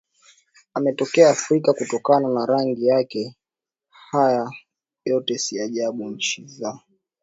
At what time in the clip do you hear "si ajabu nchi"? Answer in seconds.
5.37-6.45